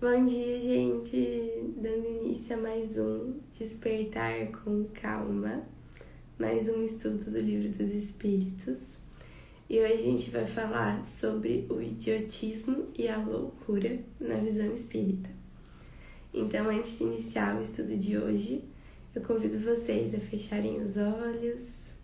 Bom 0.00 0.24
dia, 0.24 0.58
gente! 0.58 1.62
Dando 1.76 2.06
início 2.06 2.56
a 2.56 2.58
mais 2.58 2.96
um 2.96 3.34
Despertar 3.52 4.50
com 4.50 4.86
Calma, 4.94 5.62
mais 6.38 6.70
um 6.70 6.82
estudo 6.82 7.22
do 7.30 7.38
Livro 7.38 7.68
dos 7.68 7.92
Espíritos. 7.92 8.98
E 9.68 9.78
hoje 9.78 9.92
a 9.92 10.00
gente 10.00 10.30
vai 10.30 10.46
falar 10.46 11.04
sobre 11.04 11.66
o 11.68 11.82
idiotismo 11.82 12.88
e 12.96 13.08
a 13.08 13.18
loucura 13.18 13.98
na 14.18 14.36
visão 14.36 14.72
espírita. 14.72 15.28
Então, 16.32 16.70
antes 16.70 16.96
de 16.96 17.04
iniciar 17.04 17.58
o 17.58 17.62
estudo 17.62 17.94
de 17.94 18.16
hoje, 18.16 18.64
eu 19.14 19.20
convido 19.20 19.58
vocês 19.58 20.14
a 20.14 20.18
fecharem 20.18 20.80
os 20.80 20.96
olhos, 20.96 21.94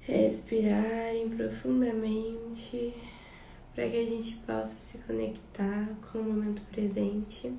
respirarem 0.00 1.28
profundamente 1.28 2.92
para 3.74 3.88
que 3.88 3.96
a 3.96 4.06
gente 4.06 4.36
possa 4.46 4.78
se 4.78 4.98
conectar 4.98 5.88
com 6.00 6.18
o 6.18 6.24
momento 6.24 6.62
presente. 6.70 7.52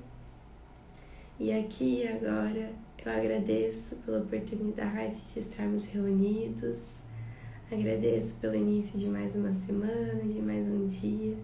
E 1.38 1.52
aqui 1.52 2.02
e 2.02 2.08
agora 2.08 2.72
eu 3.04 3.12
agradeço 3.12 3.96
pela 3.96 4.20
oportunidade 4.20 5.16
de 5.32 5.38
estarmos 5.38 5.84
reunidos, 5.86 7.00
agradeço 7.70 8.34
pelo 8.40 8.54
início 8.54 8.98
de 8.98 9.08
mais 9.08 9.34
uma 9.36 9.52
semana, 9.52 10.24
de 10.24 10.40
mais 10.40 10.66
um 10.66 10.86
dia. 10.86 11.36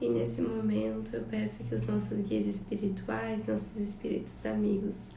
E 0.00 0.08
nesse 0.08 0.40
momento 0.40 1.16
eu 1.16 1.24
peço 1.24 1.64
que 1.64 1.74
os 1.74 1.84
nossos 1.84 2.20
guias 2.20 2.46
espirituais, 2.46 3.44
nossos 3.48 3.76
espíritos 3.78 4.46
amigos, 4.46 5.10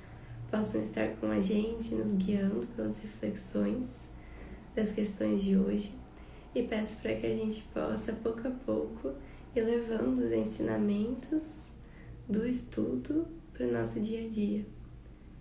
possam 0.50 0.82
estar 0.82 1.10
com 1.18 1.28
a 1.28 1.40
gente, 1.40 1.94
nos 1.94 2.12
guiando 2.14 2.66
pelas 2.76 2.98
reflexões 2.98 4.10
das 4.76 4.90
questões 4.90 5.44
de 5.44 5.56
hoje 5.56 6.01
e 6.54 6.64
peço 6.64 6.98
para 7.02 7.16
que 7.16 7.26
a 7.26 7.36
gente 7.36 7.62
possa, 7.74 8.14
pouco 8.14 8.48
a 8.48 8.52
pouco, 8.52 9.14
ir 9.56 9.62
levando 9.62 10.20
os 10.20 10.32
ensinamentos 10.32 11.44
do 12.28 12.46
estudo 12.46 13.28
para 13.54 13.66
o 13.68 13.72
nosso 13.72 14.00
dia 14.00 14.26
a 14.26 14.30
dia, 14.30 14.66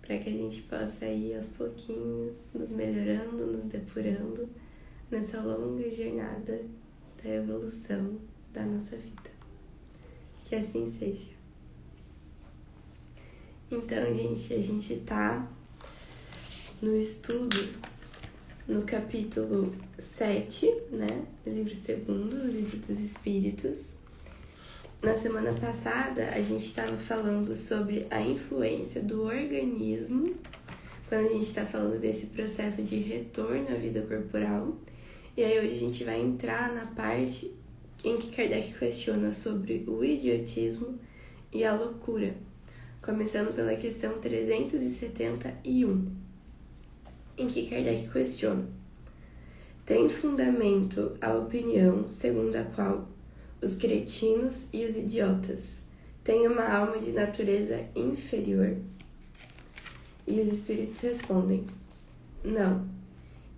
para 0.01 0.17
que 0.17 0.29
a 0.29 0.33
gente 0.33 0.61
possa 0.63 1.05
ir 1.05 1.35
aos 1.35 1.47
pouquinhos 1.47 2.47
nos 2.53 2.69
melhorando, 2.69 3.47
nos 3.47 3.65
depurando 3.65 4.49
nessa 5.09 5.41
longa 5.41 5.89
jornada 5.89 6.63
da 7.23 7.29
evolução 7.29 8.19
da 8.53 8.63
nossa 8.63 8.95
vida. 8.95 9.31
Que 10.45 10.55
assim 10.55 10.89
seja. 10.89 11.29
Então, 13.69 14.13
gente, 14.13 14.53
a 14.53 14.61
gente 14.61 14.97
tá 14.97 15.47
no 16.81 16.95
estudo 16.97 17.55
no 18.67 18.83
capítulo 18.83 19.73
7, 19.97 20.71
né, 20.91 21.07
do 21.43 21.51
livro 21.51 21.75
segundo, 21.75 22.41
do 22.41 22.47
livro 22.47 22.77
dos 22.77 22.99
Espíritos. 22.99 23.97
Na 25.01 25.15
semana 25.15 25.53
passada, 25.53 26.29
a 26.29 26.41
gente 26.41 26.65
estava 26.65 26.95
falando 26.95 27.55
sobre 27.55 28.05
a 28.09 28.21
influência 28.21 29.01
do 29.01 29.23
organismo, 29.23 30.35
quando 31.09 31.25
a 31.25 31.29
gente 31.29 31.47
está 31.47 31.65
falando 31.65 31.99
desse 31.99 32.27
processo 32.27 32.83
de 32.83 32.97
retorno 32.97 33.67
à 33.69 33.73
vida 33.73 34.01
corporal. 34.01 34.77
E 35.35 35.43
aí 35.43 35.59
hoje 35.59 35.75
a 35.75 35.79
gente 35.79 36.03
vai 36.03 36.21
entrar 36.21 36.73
na 36.73 36.85
parte 36.85 37.51
em 38.03 38.17
que 38.17 38.29
Kardec 38.29 38.77
questiona 38.77 39.33
sobre 39.33 39.83
o 39.87 40.03
idiotismo 40.03 40.99
e 41.51 41.63
a 41.63 41.73
loucura, 41.73 42.35
começando 43.01 43.53
pela 43.55 43.75
questão 43.75 44.19
371 44.19 46.30
em 47.41 47.47
que 47.47 47.67
Kardec 47.67 48.09
questiona: 48.11 48.65
tem 49.85 50.07
fundamento 50.07 51.17
a 51.19 51.33
opinião 51.33 52.07
segundo 52.07 52.55
a 52.55 52.63
qual 52.63 53.07
os 53.61 53.75
cretinos 53.75 54.69
e 54.71 54.85
os 54.85 54.95
idiotas 54.95 55.85
têm 56.23 56.47
uma 56.47 56.67
alma 56.67 56.99
de 56.99 57.11
natureza 57.11 57.83
inferior? 57.95 58.77
E 60.27 60.39
os 60.39 60.47
espíritos 60.47 60.99
respondem: 60.99 61.65
não. 62.43 62.85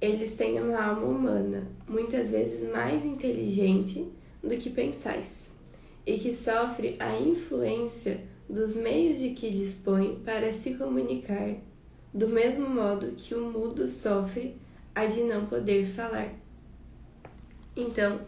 Eles 0.01 0.35
têm 0.35 0.61
uma 0.61 0.83
alma 0.83 1.05
humana, 1.05 1.67
muitas 1.87 2.31
vezes 2.31 2.69
mais 2.69 3.05
inteligente 3.05 4.05
do 4.43 4.57
que 4.57 4.69
pensais, 4.69 5.53
e 6.05 6.17
que 6.17 6.33
sofre 6.33 6.97
a 6.99 7.17
influência 7.17 8.19
dos 8.49 8.75
meios 8.75 9.17
de 9.17 9.29
que 9.29 9.49
dispõe 9.49 10.19
para 10.25 10.51
se 10.51 10.73
comunicar 10.73 11.55
do 12.13 12.27
mesmo 12.27 12.69
modo 12.69 13.13
que 13.17 13.33
o 13.33 13.49
mudo 13.49 13.87
sofre 13.87 14.55
a 14.93 15.05
de 15.05 15.21
não 15.21 15.45
poder 15.45 15.85
falar. 15.85 16.31
Então, 17.75 18.21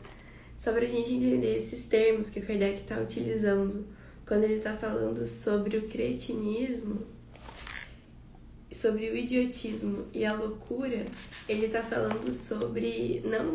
só 0.57 0.72
para 0.72 0.84
a 0.84 0.88
gente 0.88 1.13
entender 1.13 1.56
esses 1.56 1.85
termos 1.85 2.29
que 2.29 2.40
o 2.40 2.46
Kardec 2.46 2.81
está 2.81 3.00
utilizando 3.00 3.85
quando 4.25 4.44
ele 4.44 4.56
está 4.56 4.73
falando 4.75 5.28
sobre 5.28 5.78
o 5.78 5.88
cretinismo, 5.88 7.06
sobre 8.72 9.09
o 9.09 9.16
idiotismo 9.16 10.06
e 10.12 10.25
a 10.25 10.34
loucura, 10.34 11.06
ele 11.47 11.67
está 11.67 11.84
falando 11.84 12.34
sobre, 12.34 13.22
não, 13.23 13.46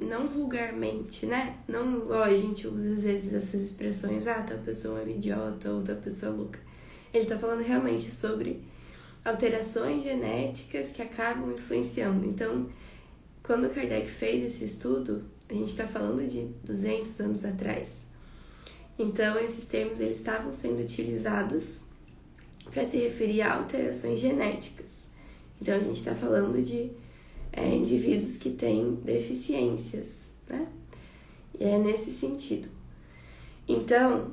não 0.00 0.26
vulgarmente, 0.26 1.24
né? 1.24 1.56
Não 1.68 1.98
igual 1.98 2.24
a 2.24 2.36
gente 2.36 2.66
usa 2.66 2.94
às 2.94 3.02
vezes 3.02 3.32
essas 3.32 3.62
expressões, 3.62 4.26
ah, 4.26 4.42
tal 4.42 4.58
pessoa 4.58 5.00
é 5.00 5.08
idiota 5.08 5.70
ou 5.70 5.82
tal 5.82 5.96
pessoa 5.96 6.32
é 6.32 6.36
louca. 6.36 6.60
Ele 7.14 7.22
está 7.22 7.38
falando 7.38 7.62
realmente 7.62 8.10
sobre 8.10 8.60
alterações 9.26 10.04
genéticas 10.04 10.90
que 10.92 11.02
acabam 11.02 11.52
influenciando. 11.52 12.24
Então, 12.24 12.68
quando 13.42 13.68
Kardec 13.68 14.08
fez 14.08 14.44
esse 14.44 14.64
estudo, 14.64 15.24
a 15.48 15.52
gente 15.52 15.68
está 15.68 15.86
falando 15.86 16.26
de 16.28 16.42
200 16.64 17.20
anos 17.20 17.44
atrás. 17.44 18.06
Então, 18.98 19.38
esses 19.38 19.64
termos 19.64 20.00
eles 20.00 20.18
estavam 20.18 20.52
sendo 20.52 20.80
utilizados 20.80 21.82
para 22.70 22.84
se 22.84 22.98
referir 22.98 23.42
a 23.42 23.54
alterações 23.54 24.20
genéticas. 24.20 25.08
Então, 25.60 25.74
a 25.74 25.80
gente 25.80 25.98
está 25.98 26.14
falando 26.14 26.62
de 26.62 26.90
é, 27.52 27.74
indivíduos 27.74 28.36
que 28.36 28.50
têm 28.50 28.94
deficiências, 29.04 30.30
né? 30.48 30.68
E 31.58 31.64
é 31.64 31.78
nesse 31.78 32.10
sentido. 32.10 32.68
Então, 33.66 34.30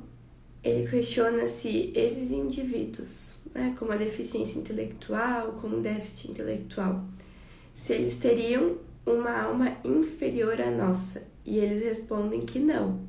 ele 0.64 0.88
questiona 0.88 1.46
se 1.46 1.92
esses 1.94 2.30
indivíduos, 2.30 3.36
né, 3.54 3.74
com 3.78 3.84
uma 3.84 3.98
deficiência 3.98 4.58
intelectual, 4.58 5.52
com 5.52 5.68
um 5.68 5.82
déficit 5.82 6.30
intelectual, 6.30 7.04
se 7.74 7.92
eles 7.92 8.16
teriam 8.16 8.78
uma 9.04 9.42
alma 9.42 9.76
inferior 9.84 10.58
à 10.58 10.70
nossa. 10.70 11.22
E 11.44 11.58
eles 11.58 11.84
respondem 11.84 12.46
que 12.46 12.58
não, 12.58 13.00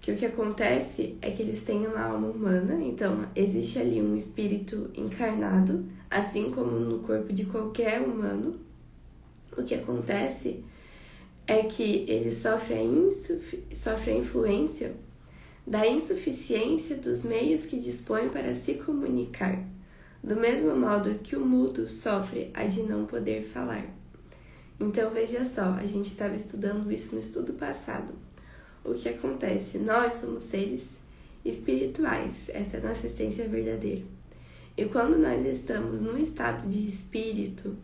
que 0.00 0.12
o 0.12 0.16
que 0.16 0.24
acontece 0.24 1.16
é 1.20 1.32
que 1.32 1.42
eles 1.42 1.62
têm 1.62 1.84
uma 1.84 2.00
alma 2.00 2.28
humana, 2.28 2.80
então 2.80 3.26
existe 3.34 3.80
ali 3.80 4.00
um 4.00 4.16
espírito 4.16 4.88
encarnado, 4.94 5.84
assim 6.08 6.52
como 6.52 6.78
no 6.78 7.00
corpo 7.00 7.32
de 7.32 7.44
qualquer 7.46 8.00
humano. 8.00 8.60
O 9.58 9.64
que 9.64 9.74
acontece 9.74 10.62
é 11.48 11.64
que 11.64 12.04
ele 12.08 12.30
sofre 12.30 12.74
a, 12.74 13.74
sofre 13.74 14.12
a 14.12 14.16
influência 14.16 14.94
da 15.66 15.86
insuficiência 15.86 16.96
dos 16.96 17.22
meios 17.22 17.64
que 17.64 17.78
dispõe 17.78 18.28
para 18.28 18.52
se 18.52 18.74
comunicar, 18.74 19.62
do 20.22 20.36
mesmo 20.36 20.74
modo 20.74 21.18
que 21.22 21.36
o 21.36 21.44
mudo 21.44 21.88
sofre 21.88 22.50
a 22.52 22.64
de 22.64 22.82
não 22.82 23.06
poder 23.06 23.42
falar. 23.42 23.86
Então 24.80 25.10
veja 25.10 25.44
só, 25.44 25.74
a 25.74 25.86
gente 25.86 26.06
estava 26.06 26.34
estudando 26.34 26.90
isso 26.90 27.14
no 27.14 27.20
estudo 27.20 27.52
passado. 27.52 28.12
O 28.84 28.94
que 28.94 29.08
acontece? 29.08 29.78
Nós 29.78 30.14
somos 30.14 30.42
seres 30.42 31.00
espirituais, 31.44 32.48
essa 32.48 32.76
é 32.76 32.80
a 32.80 32.88
nossa 32.88 33.06
essência 33.06 33.48
verdadeira. 33.48 34.02
E 34.76 34.84
quando 34.86 35.18
nós 35.18 35.44
estamos 35.44 36.00
num 36.00 36.18
estado 36.18 36.68
de 36.68 36.84
espírito, 36.86 37.76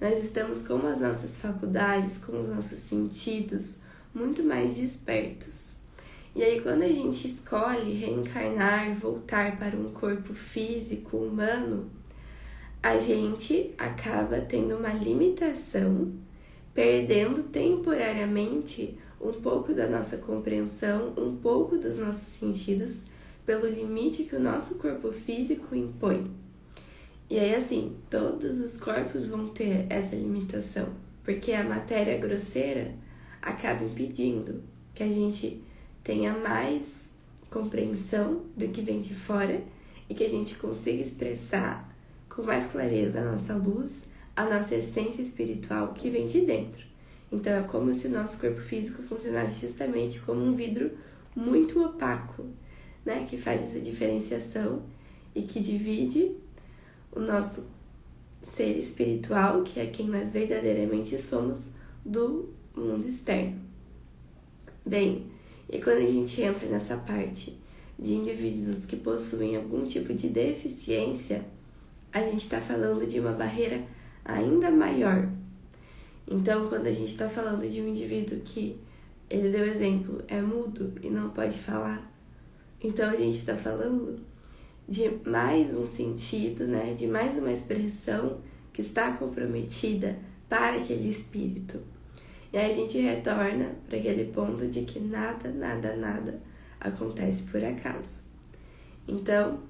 nós 0.00 0.22
estamos 0.22 0.66
com 0.66 0.86
as 0.86 1.00
nossas 1.00 1.40
faculdades, 1.40 2.18
com 2.18 2.40
os 2.40 2.48
nossos 2.48 2.78
sentidos 2.78 3.80
muito 4.14 4.42
mais 4.42 4.76
despertos. 4.76 5.77
E 6.38 6.42
aí, 6.44 6.60
quando 6.60 6.84
a 6.84 6.88
gente 6.88 7.26
escolhe 7.26 7.94
reencarnar, 7.94 8.92
voltar 8.92 9.58
para 9.58 9.76
um 9.76 9.90
corpo 9.90 10.32
físico 10.32 11.16
humano, 11.16 11.90
a 12.80 12.96
gente 12.96 13.74
acaba 13.76 14.40
tendo 14.42 14.76
uma 14.76 14.92
limitação, 14.92 16.12
perdendo 16.72 17.42
temporariamente 17.42 18.96
um 19.20 19.32
pouco 19.32 19.74
da 19.74 19.88
nossa 19.88 20.18
compreensão, 20.18 21.12
um 21.18 21.34
pouco 21.34 21.76
dos 21.76 21.96
nossos 21.96 22.28
sentidos, 22.28 23.02
pelo 23.44 23.66
limite 23.66 24.22
que 24.22 24.36
o 24.36 24.40
nosso 24.40 24.76
corpo 24.76 25.10
físico 25.10 25.74
impõe. 25.74 26.30
E 27.28 27.36
aí, 27.36 27.52
assim, 27.52 27.96
todos 28.08 28.60
os 28.60 28.76
corpos 28.76 29.26
vão 29.26 29.48
ter 29.48 29.86
essa 29.90 30.14
limitação, 30.14 30.90
porque 31.24 31.50
a 31.50 31.64
matéria 31.64 32.16
grosseira 32.16 32.94
acaba 33.42 33.82
impedindo 33.82 34.62
que 34.94 35.02
a 35.02 35.08
gente 35.08 35.66
tenha 36.08 36.32
mais 36.32 37.10
compreensão 37.50 38.40
do 38.56 38.66
que 38.68 38.80
vem 38.80 39.02
de 39.02 39.14
fora 39.14 39.62
e 40.08 40.14
que 40.14 40.24
a 40.24 40.28
gente 40.28 40.54
consiga 40.54 41.02
expressar 41.02 41.94
com 42.30 42.42
mais 42.42 42.64
clareza 42.64 43.20
a 43.20 43.30
nossa 43.30 43.54
luz, 43.54 44.04
a 44.34 44.46
nossa 44.46 44.74
essência 44.74 45.20
espiritual 45.20 45.92
que 45.92 46.08
vem 46.08 46.26
de 46.26 46.40
dentro. 46.40 46.82
Então 47.30 47.52
é 47.52 47.62
como 47.62 47.92
se 47.92 48.06
o 48.06 48.10
nosso 48.10 48.40
corpo 48.40 48.58
físico 48.58 49.02
funcionasse 49.02 49.60
justamente 49.66 50.18
como 50.20 50.42
um 50.42 50.52
vidro 50.52 50.92
muito 51.36 51.84
opaco. 51.84 52.46
né, 53.04 53.26
que 53.28 53.36
faz 53.36 53.62
essa 53.62 53.78
diferenciação 53.78 54.82
e 55.34 55.42
que 55.42 55.60
divide 55.60 56.32
o 57.12 57.20
nosso 57.20 57.70
ser 58.42 58.78
espiritual, 58.78 59.62
que 59.62 59.78
é 59.78 59.86
quem 59.86 60.06
nós 60.06 60.30
verdadeiramente 60.30 61.18
somos, 61.18 61.72
do 62.02 62.48
mundo 62.74 63.06
externo. 63.06 63.60
Bem, 64.86 65.37
e 65.70 65.78
quando 65.78 65.98
a 65.98 66.10
gente 66.10 66.40
entra 66.40 66.66
nessa 66.68 66.96
parte 66.96 67.58
de 67.98 68.14
indivíduos 68.14 68.86
que 68.86 68.96
possuem 68.96 69.56
algum 69.56 69.84
tipo 69.84 70.14
de 70.14 70.28
deficiência, 70.28 71.44
a 72.12 72.20
gente 72.22 72.38
está 72.38 72.60
falando 72.60 73.06
de 73.06 73.20
uma 73.20 73.32
barreira 73.32 73.84
ainda 74.24 74.70
maior. 74.70 75.28
Então, 76.26 76.66
quando 76.68 76.86
a 76.86 76.92
gente 76.92 77.08
está 77.10 77.28
falando 77.28 77.68
de 77.68 77.80
um 77.80 77.88
indivíduo 77.88 78.40
que, 78.44 78.78
ele 79.28 79.50
deu 79.50 79.66
exemplo, 79.66 80.22
é 80.28 80.40
mudo 80.40 80.92
e 81.02 81.10
não 81.10 81.30
pode 81.30 81.58
falar, 81.58 82.10
então 82.82 83.10
a 83.10 83.16
gente 83.16 83.36
está 83.36 83.56
falando 83.56 84.20
de 84.88 85.10
mais 85.28 85.74
um 85.74 85.84
sentido, 85.84 86.66
né, 86.66 86.94
de 86.94 87.06
mais 87.06 87.36
uma 87.36 87.52
expressão 87.52 88.38
que 88.72 88.80
está 88.80 89.12
comprometida 89.12 90.18
para 90.48 90.76
aquele 90.76 91.10
espírito. 91.10 91.80
E 92.52 92.56
aí 92.56 92.70
a 92.70 92.74
gente 92.74 92.98
retorna 92.98 93.72
para 93.88 93.98
aquele 93.98 94.24
ponto 94.32 94.66
de 94.66 94.82
que 94.82 94.98
nada, 95.00 95.50
nada, 95.50 95.94
nada 95.96 96.40
acontece 96.80 97.42
por 97.44 97.62
acaso. 97.62 98.22
Então, 99.06 99.60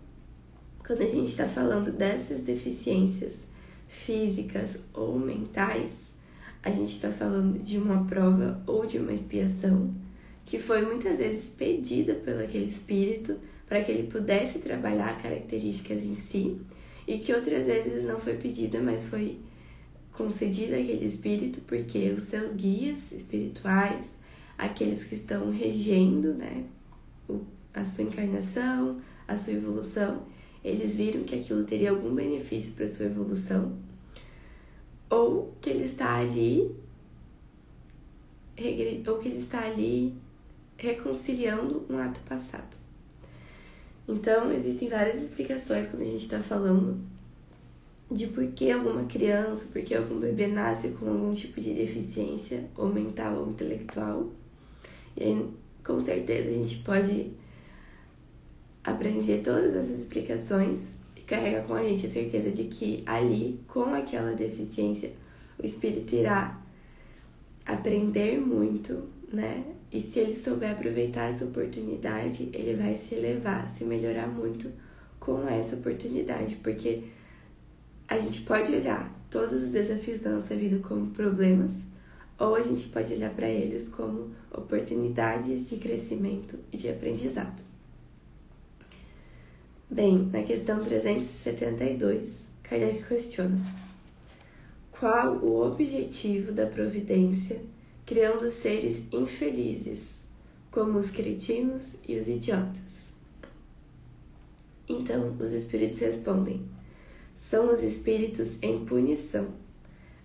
quando 0.87 1.03
a 1.03 1.07
gente 1.07 1.29
está 1.29 1.49
falando 1.49 1.91
dessas 1.91 2.43
deficiências 2.43 3.49
físicas 3.89 4.83
ou 4.95 5.19
mentais, 5.19 6.15
a 6.63 6.71
gente 6.71 6.93
está 6.93 7.11
falando 7.11 7.59
de 7.59 7.79
uma 7.79 8.05
prova 8.05 8.63
ou 8.67 8.87
de 8.87 8.99
uma 8.99 9.13
expiação 9.13 9.95
que 10.45 10.59
foi 10.59 10.83
muitas 10.83 11.19
vezes 11.19 11.51
pedida 11.51 12.15
pelo 12.15 12.43
aquele 12.43 12.65
espírito 12.65 13.39
para 13.67 13.83
que 13.83 13.93
ele 13.93 14.09
pudesse 14.09 14.61
trabalhar 14.61 15.21
características 15.21 16.05
em 16.05 16.15
si 16.15 16.59
e 17.07 17.19
que 17.19 17.35
outras 17.35 17.67
vezes 17.67 18.05
não 18.05 18.19
foi 18.19 18.35
pedida, 18.35 18.81
mas 18.81 19.05
foi 19.05 19.39
concedida 20.19 20.77
àquele 20.77 21.07
espírito 21.07 21.61
porque 21.61 22.11
os 22.11 22.25
seus 22.25 22.53
guias 22.53 23.13
espirituais, 23.13 24.19
aqueles 24.59 25.05
que 25.05 25.15
estão 25.15 25.51
regendo, 25.53 26.35
né, 26.35 26.65
a 27.73 27.85
sua 27.85 28.03
encarnação, 28.03 29.01
a 29.29 29.37
sua 29.37 29.53
evolução, 29.53 30.25
eles 30.65 30.97
viram 30.97 31.23
que 31.23 31.37
aquilo 31.37 31.63
teria 31.63 31.91
algum 31.91 32.13
benefício 32.13 32.73
para 32.73 32.89
sua 32.89 33.07
evolução, 33.07 33.79
ou 35.09 35.55
que 35.61 35.71
ele 35.71 35.85
está 35.85 36.17
ali 36.17 36.75
ou 39.07 39.19
que 39.19 39.29
ele 39.29 39.39
está 39.39 39.61
ali 39.61 40.15
reconciliando 40.77 41.87
um 41.89 41.97
ato 41.97 42.21
passado. 42.21 42.77
Então, 44.09 44.53
existem 44.53 44.89
várias 44.89 45.23
explicações 45.23 45.87
quando 45.87 46.03
a 46.03 46.07
gente 46.07 46.23
está 46.23 46.41
falando 46.41 46.99
de 48.11 48.27
por 48.29 48.47
que 48.49 48.71
alguma 48.71 49.05
criança, 49.05 49.67
por 49.71 49.83
que 49.83 49.95
algum 49.95 50.19
bebê 50.19 50.47
nasce 50.47 50.89
com 50.89 51.09
algum 51.09 51.35
tipo 51.35 51.61
de 51.61 51.75
deficiência, 51.75 52.65
ou 52.77 52.89
mental 52.89 53.41
ou 53.41 53.51
intelectual. 53.51 54.31
E 55.17 55.25
aí, 55.25 55.47
com 55.85 56.01
certeza, 56.01 56.49
a 56.49 56.53
gente 56.53 56.79
pode 56.79 57.33
aprender 58.83 59.43
todas 59.43 59.75
essas 59.75 60.01
explicações 60.01 60.93
e 61.17 61.21
carrega 61.21 61.63
com 61.63 61.75
a 61.75 61.83
gente 61.83 62.07
a 62.07 62.09
certeza 62.09 62.51
de 62.51 62.65
que 62.65 63.03
ali, 63.05 63.61
com 63.69 63.95
aquela 63.95 64.33
deficiência, 64.33 65.13
o 65.59 65.67
espírito 65.67 66.15
irá 66.15 66.59
aprender 67.67 68.41
muito, 68.41 69.09
né? 69.31 69.65
E 69.93 70.01
se 70.01 70.19
ele 70.19 70.35
souber 70.35 70.73
aproveitar 70.73 71.31
essa 71.31 71.45
oportunidade, 71.45 72.49
ele 72.53 72.75
vai 72.75 72.97
se 72.97 73.15
elevar, 73.15 73.69
se 73.69 73.85
melhorar 73.85 74.29
muito 74.29 74.71
com 75.19 75.47
essa 75.49 75.77
oportunidade, 75.77 76.57
porque 76.57 77.05
a 78.09 78.19
gente 78.19 78.41
pode 78.43 78.75
olhar 78.75 79.13
todos 79.31 79.63
os 79.63 79.69
desafios 79.69 80.21
da 80.21 80.31
nossa 80.31 80.57
vida 80.57 80.79
como 80.79 81.11
problemas, 81.11 81.85
ou 82.39 82.55
a 82.55 82.63
gente 82.63 82.89
pode 82.89 83.13
olhar 83.13 83.31
para 83.35 83.49
eles 83.49 83.89
como 83.89 84.31
oportunidades 84.51 85.69
de 85.69 85.77
crescimento 85.77 86.59
e 86.73 86.77
de 86.77 86.89
aprendizado. 86.89 87.63
Bem, 89.91 90.29
na 90.33 90.43
questão 90.43 90.81
372, 90.81 92.49
Kardec 92.63 93.05
questiona: 93.05 93.61
Qual 94.91 95.37
o 95.37 95.67
objetivo 95.67 96.53
da 96.53 96.67
providência 96.67 97.61
criando 98.09 98.51
seres 98.51 99.05
infelizes, 99.13 100.27
como 100.71 100.99
os 100.99 101.11
cretinos 101.11 101.99
e 102.09 102.19
os 102.19 102.27
idiotas. 102.27 103.13
Então 104.89 105.37
os 105.39 105.53
espíritos 105.53 105.99
respondem: 106.01 106.67
são 107.39 107.73
os 107.73 107.85
espíritos 107.85 108.59
em 108.61 108.85
punição, 108.85 109.47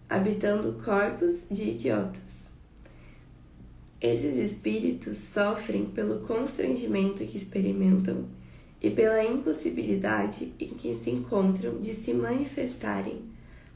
habitando 0.10 0.74
corpos 0.84 1.48
de 1.50 1.70
idiotas. 1.70 2.52
Esses 4.02 4.36
espíritos 4.36 5.20
sofrem 5.20 5.86
pelo 5.86 6.22
constrangimento 6.22 7.24
que 7.24 7.38
experimentam 7.38 8.26
e 8.82 8.90
pela 8.90 9.24
impossibilidade 9.24 10.52
em 10.60 10.70
que 10.70 10.96
se 10.96 11.12
encontram 11.12 11.80
de 11.80 11.94
se 11.94 12.16
manifestarem 12.16 13.22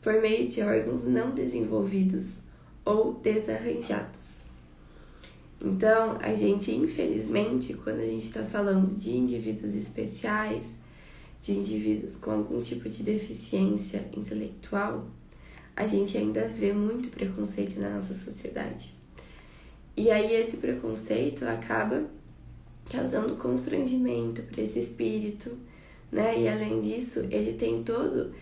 por 0.02 0.20
meio 0.20 0.48
de 0.48 0.62
órgãos 0.64 1.06
não 1.06 1.30
desenvolvidos 1.30 2.42
ou 2.84 3.14
desarranjados. 3.14 4.46
Então, 5.62 6.18
a 6.22 6.34
gente, 6.34 6.72
infelizmente, 6.72 7.76
quando 7.76 8.00
a 8.00 8.06
gente 8.06 8.26
está 8.26 8.44
falando 8.44 8.88
de 8.98 9.16
indivíduos 9.16 9.76
especiais, 9.76 10.78
de 11.42 11.54
indivíduos 11.54 12.16
com 12.16 12.32
algum 12.32 12.62
tipo 12.62 12.90
de 12.90 13.04
deficiência 13.04 14.06
intelectual, 14.16 15.08
a 15.76 15.86
gente 15.86 16.18
ainda 16.18 16.48
vê 16.48 16.74
muito 16.74 17.10
preconceito 17.10 17.80
na 17.80 17.90
nossa 17.90 18.14
sociedade. 18.14 18.94
E 19.96 20.10
aí, 20.12 20.34
esse 20.34 20.58
preconceito 20.58 21.44
acaba 21.44 22.06
causando 22.90 23.36
constrangimento 23.36 24.44
para 24.44 24.62
esse 24.62 24.80
espírito, 24.80 25.58
né? 26.12 26.40
E 26.40 26.48
além 26.48 26.80
disso, 26.80 27.28
ele 27.32 27.54
tem 27.54 27.84
todo. 27.84 28.34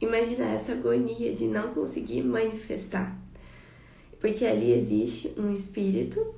Imagina 0.00 0.46
essa 0.46 0.72
agonia 0.72 1.34
de 1.34 1.46
não 1.46 1.74
conseguir 1.74 2.22
manifestar 2.22 3.20
porque 4.20 4.44
ali 4.44 4.70
existe 4.70 5.32
um 5.36 5.52
espírito, 5.52 6.34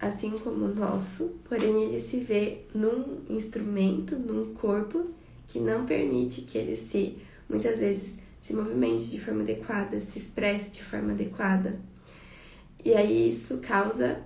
assim 0.00 0.30
como 0.38 0.66
o 0.66 0.74
nosso, 0.74 1.34
porém 1.48 1.82
ele 1.82 1.98
se 1.98 2.18
vê 2.18 2.60
num 2.72 3.18
instrumento, 3.28 4.16
num 4.16 4.54
corpo 4.54 5.08
que 5.48 5.58
não 5.58 5.84
permite 5.84 6.42
que 6.42 6.56
ele 6.56 6.76
se, 6.76 7.16
muitas 7.48 7.80
vezes, 7.80 8.18
se 8.38 8.54
movimente 8.54 9.10
de 9.10 9.18
forma 9.18 9.42
adequada, 9.42 9.98
se 10.00 10.18
expresse 10.18 10.70
de 10.70 10.84
forma 10.84 11.12
adequada. 11.12 11.80
E 12.84 12.94
aí 12.94 13.28
isso 13.28 13.58
causa 13.58 14.22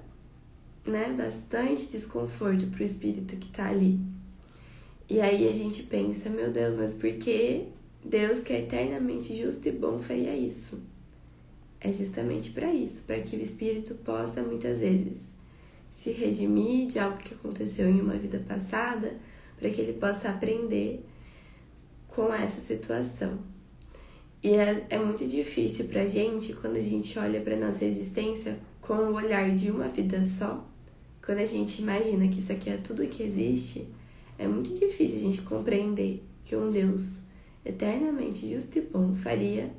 né, 0.85 1.15
bastante 1.17 1.87
desconforto 1.87 2.67
para 2.67 2.83
o 2.83 2.85
espírito 2.85 3.37
que 3.37 3.47
está 3.47 3.69
ali. 3.69 3.99
E 5.09 5.21
aí 5.21 5.49
a 5.49 5.53
gente 5.53 5.85
pensa, 5.85 6.29
meu 6.29 6.51
Deus, 6.51 6.77
mas 6.77 6.93
por 6.93 7.13
que 7.13 7.69
Deus, 8.05 8.43
que 8.43 8.53
é 8.53 8.61
eternamente 8.61 9.35
justo 9.35 9.67
e 9.67 9.73
bom, 9.73 9.99
faria 9.99 10.37
isso? 10.37 10.83
é 11.85 11.93
justamente 11.93 12.51
para 12.51 12.73
isso, 12.73 13.03
para 13.05 13.21
que 13.21 13.37
o 13.37 13.41
espírito 13.41 13.95
possa 13.97 14.41
muitas 14.43 14.79
vezes 14.79 15.33
se 15.91 16.13
redimir 16.13 16.87
de 16.87 16.99
algo 16.99 17.19
que 17.19 17.35
aconteceu 17.35 17.89
em 17.89 18.01
uma 18.01 18.15
vida 18.15 18.43
passada, 18.47 19.15
para 19.59 19.69
que 19.69 19.81
ele 19.81 19.93
possa 19.95 20.31
aprender 20.31 21.05
com 22.15 22.33
essa 22.33 22.61
situação. 22.61 23.39
E 24.43 24.51
é, 24.51 24.87
é 24.91 24.99
muito 24.99 25.27
difícil 25.27 25.87
para 25.87 26.03
a 26.03 26.07
gente 26.07 26.53
quando 26.53 26.77
a 26.77 26.83
gente 26.83 27.19
olha 27.19 27.41
para 27.41 27.57
nossa 27.57 27.85
existência 27.85 28.59
com 28.81 28.95
o 28.95 29.15
olhar 29.15 29.51
de 29.55 29.71
uma 29.71 29.89
vida 29.89 30.25
só, 30.25 30.67
quando 31.25 31.39
a 31.39 31.47
gente 31.47 31.81
imagina 31.81 32.27
que 32.27 32.41
isso 32.41 32.53
aqui 32.53 32.69
é 32.69 32.77
tudo 32.77 33.07
que 33.07 33.23
existe, 33.23 33.87
é 34.39 34.47
muito 34.47 34.75
difícil 34.75 35.17
a 35.17 35.21
gente 35.21 35.43
compreender 35.43 36.23
que 36.45 36.57
um 36.57 36.71
Deus 36.71 37.21
eternamente 37.65 38.53
justo 38.53 38.77
e 38.77 38.81
bom 38.81 39.15
faria 39.15 39.71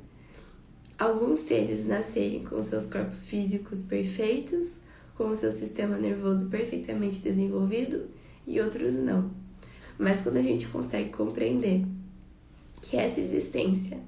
alguns 0.98 1.40
seres 1.40 1.84
nascerem 1.84 2.44
com 2.44 2.62
seus 2.62 2.86
corpos 2.86 3.26
físicos 3.26 3.82
perfeitos, 3.82 4.80
com 5.14 5.34
seu 5.34 5.52
sistema 5.52 5.98
nervoso 5.98 6.48
perfeitamente 6.48 7.20
desenvolvido 7.20 8.06
e 8.46 8.58
outros 8.60 8.94
não. 8.94 9.30
Mas 9.98 10.22
quando 10.22 10.38
a 10.38 10.42
gente 10.42 10.66
consegue 10.68 11.10
compreender 11.10 11.84
que 12.84 12.98
essa 12.98 13.18
existência 13.18 13.98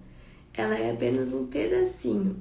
ela 0.53 0.79
é 0.79 0.91
apenas 0.91 1.33
um 1.33 1.47
pedacinho 1.47 2.37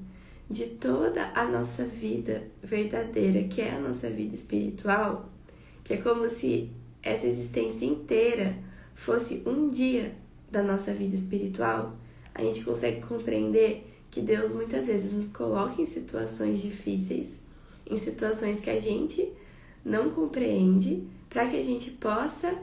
de 0.49 0.65
toda 0.65 1.31
a 1.33 1.45
nossa 1.45 1.85
vida 1.85 2.43
verdadeira, 2.61 3.47
que 3.47 3.61
é 3.61 3.71
a 3.71 3.79
nossa 3.79 4.09
vida 4.09 4.35
espiritual, 4.35 5.29
que 5.83 5.93
é 5.93 5.97
como 5.97 6.29
se 6.29 6.69
essa 7.01 7.25
existência 7.25 7.85
inteira 7.85 8.57
fosse 8.93 9.41
um 9.45 9.69
dia 9.69 10.13
da 10.51 10.61
nossa 10.61 10.93
vida 10.93 11.15
espiritual, 11.15 11.97
a 12.33 12.43
gente 12.43 12.63
consegue 12.63 13.01
compreender 13.01 13.89
que 14.11 14.21
Deus 14.21 14.51
muitas 14.51 14.87
vezes 14.87 15.13
nos 15.13 15.29
coloca 15.29 15.81
em 15.81 15.85
situações 15.85 16.61
difíceis, 16.61 17.41
em 17.89 17.97
situações 17.97 18.59
que 18.59 18.69
a 18.69 18.77
gente 18.77 19.31
não 19.83 20.09
compreende, 20.09 21.07
para 21.29 21.47
que 21.47 21.57
a 21.57 21.63
gente 21.63 21.91
possa 21.91 22.53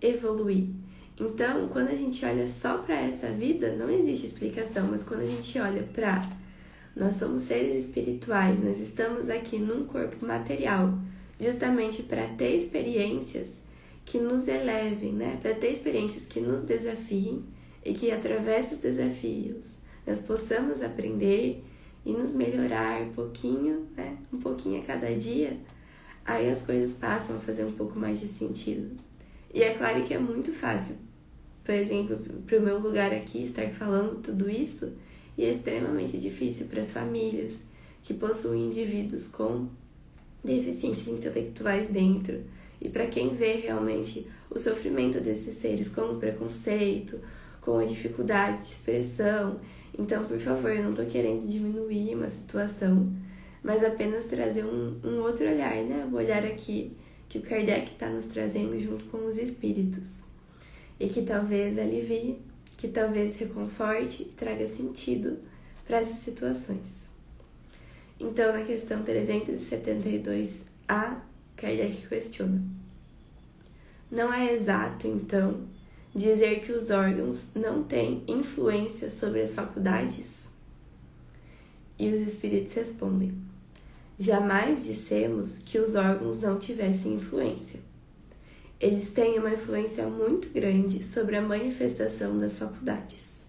evoluir. 0.00 0.66
Então, 1.18 1.68
quando 1.68 1.88
a 1.88 1.94
gente 1.94 2.24
olha 2.24 2.46
só 2.48 2.78
para 2.78 3.00
essa 3.00 3.28
vida, 3.28 3.74
não 3.76 3.88
existe 3.88 4.26
explicação, 4.26 4.88
mas 4.90 5.02
quando 5.02 5.20
a 5.20 5.26
gente 5.26 5.58
olha 5.58 5.82
para 5.92 6.28
nós 6.96 7.16
somos 7.16 7.42
seres 7.42 7.86
espirituais, 7.86 8.62
nós 8.62 8.78
estamos 8.78 9.28
aqui 9.28 9.58
num 9.58 9.84
corpo 9.84 10.24
material, 10.24 10.96
justamente 11.40 12.04
para 12.04 12.28
ter 12.28 12.56
experiências 12.56 13.62
que 14.04 14.18
nos 14.18 14.46
elevem, 14.46 15.12
né? 15.12 15.38
Para 15.42 15.54
ter 15.54 15.70
experiências 15.72 16.26
que 16.26 16.40
nos 16.40 16.62
desafiem 16.62 17.44
e 17.84 17.94
que 17.94 18.12
através 18.12 18.70
dos 18.70 18.78
desafios 18.78 19.78
nós 20.06 20.20
possamos 20.20 20.82
aprender 20.82 21.64
e 22.06 22.12
nos 22.12 22.32
melhorar 22.32 23.02
um 23.02 23.10
pouquinho, 23.10 23.88
né? 23.96 24.16
Um 24.32 24.38
pouquinho 24.38 24.80
a 24.80 24.84
cada 24.84 25.12
dia. 25.16 25.56
Aí 26.24 26.48
as 26.48 26.62
coisas 26.62 26.92
passam 26.92 27.36
a 27.36 27.40
fazer 27.40 27.64
um 27.64 27.72
pouco 27.72 27.98
mais 27.98 28.20
de 28.20 28.28
sentido. 28.28 28.96
E 29.52 29.62
é 29.62 29.74
claro 29.74 30.02
que 30.04 30.14
é 30.14 30.18
muito 30.18 30.52
fácil, 30.52 30.96
por 31.64 31.74
exemplo, 31.74 32.18
para 32.46 32.58
o 32.58 32.62
meu 32.62 32.78
lugar 32.78 33.12
aqui 33.12 33.42
estar 33.42 33.68
falando 33.70 34.20
tudo 34.22 34.50
isso, 34.50 34.92
e 35.36 35.44
é 35.44 35.50
extremamente 35.50 36.18
difícil 36.18 36.66
para 36.66 36.80
as 36.80 36.92
famílias 36.92 37.62
que 38.02 38.14
possuem 38.14 38.66
indivíduos 38.66 39.26
com 39.26 39.66
deficiências 40.44 41.08
intelectuais 41.08 41.88
dentro, 41.88 42.42
e 42.80 42.88
para 42.88 43.06
quem 43.06 43.34
vê 43.34 43.54
realmente 43.54 44.26
o 44.50 44.58
sofrimento 44.58 45.20
desses 45.20 45.54
seres 45.54 45.88
com 45.88 46.18
preconceito, 46.18 47.18
com 47.60 47.78
a 47.78 47.84
dificuldade 47.84 48.58
de 48.58 48.66
expressão. 48.66 49.58
Então, 49.98 50.24
por 50.24 50.38
favor, 50.38 50.70
eu 50.70 50.82
não 50.82 50.90
estou 50.90 51.06
querendo 51.06 51.48
diminuir 51.48 52.14
uma 52.14 52.28
situação, 52.28 53.10
mas 53.62 53.82
apenas 53.82 54.26
trazer 54.26 54.64
um, 54.64 55.00
um 55.02 55.22
outro 55.22 55.46
olhar, 55.46 55.76
né? 55.76 56.06
O 56.12 56.16
olhar 56.16 56.44
aqui 56.44 56.92
que 57.26 57.38
o 57.38 57.42
Kardec 57.42 57.92
está 57.92 58.10
nos 58.10 58.26
trazendo 58.26 58.78
junto 58.78 59.06
com 59.06 59.26
os 59.26 59.38
espíritos. 59.38 60.24
E 60.98 61.08
que 61.08 61.22
talvez 61.22 61.78
alivie, 61.78 62.40
que 62.76 62.88
talvez 62.88 63.36
reconforte 63.36 64.22
e 64.22 64.26
traga 64.26 64.66
sentido 64.66 65.38
para 65.86 65.98
essas 65.98 66.18
situações. 66.18 67.08
Então, 68.18 68.52
na 68.52 68.62
questão 68.62 69.02
372A, 69.02 71.18
Kardec 71.56 72.06
questiona: 72.08 72.62
Não 74.10 74.32
é 74.32 74.52
exato, 74.52 75.06
então, 75.06 75.62
dizer 76.14 76.60
que 76.60 76.72
os 76.72 76.90
órgãos 76.90 77.48
não 77.54 77.82
têm 77.82 78.22
influência 78.28 79.10
sobre 79.10 79.40
as 79.40 79.52
faculdades? 79.52 80.52
E 81.98 82.08
os 82.08 82.20
espíritos 82.20 82.72
respondem: 82.74 83.34
Jamais 84.18 84.84
dissemos 84.84 85.58
que 85.58 85.78
os 85.78 85.94
órgãos 85.94 86.40
não 86.40 86.58
tivessem 86.58 87.14
influência. 87.14 87.80
Eles 88.80 89.10
têm 89.10 89.38
uma 89.38 89.52
influência 89.52 90.06
muito 90.06 90.48
grande 90.50 91.02
sobre 91.02 91.36
a 91.36 91.42
manifestação 91.42 92.36
das 92.38 92.58
faculdades. 92.58 93.46